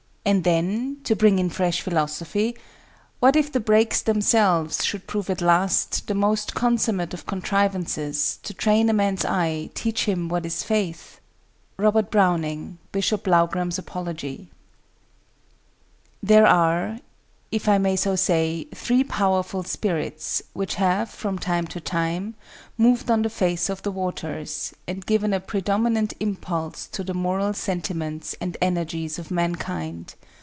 And 0.23 0.43
then 0.43 0.97
(to 1.05 1.15
bring 1.15 1.39
in 1.39 1.49
fresh 1.49 1.81
philosophy) 1.81 2.55
What 3.19 3.35
if 3.35 3.51
the 3.51 3.59
breaks 3.59 4.03
themselves 4.03 4.85
should 4.85 5.07
prove 5.07 5.31
at 5.31 5.41
last 5.41 6.05
The 6.05 6.13
most 6.13 6.53
consummate 6.53 7.15
of 7.15 7.25
contrivances 7.25 8.37
To 8.43 8.53
train 8.53 8.87
a 8.91 8.93
man's 8.93 9.25
eye, 9.25 9.71
teach 9.73 10.05
him 10.05 10.29
what 10.29 10.45
is 10.45 10.61
faith?" 10.63 11.19
—ROBERT 11.77 12.11
BROWNING, 12.11 12.77
Bishop 12.91 13.23
Blougram's 13.23 13.79
Apology. 13.79 14.51
"There 16.21 16.45
are, 16.45 16.99
if 17.51 17.67
I 17.67 17.79
may 17.79 17.97
so 17.97 18.15
say, 18.15 18.63
three 18.73 19.03
powerful 19.03 19.63
spirits, 19.63 20.41
which 20.53 20.75
have 20.75 21.09
from 21.09 21.37
time 21.37 21.67
to 21.67 21.81
time, 21.81 22.35
moved 22.77 23.11
on 23.11 23.23
the 23.23 23.29
face 23.29 23.67
of 23.69 23.81
the 23.83 23.91
waters, 23.91 24.73
and 24.87 25.05
given 25.05 25.33
a 25.33 25.41
predominant 25.41 26.13
impulse 26.21 26.87
to 26.87 27.03
the 27.03 27.13
moral 27.13 27.51
sentiments 27.51 28.37
and 28.39 28.55
energies 28.61 29.19
of 29.19 29.31
mankind. 29.31 30.15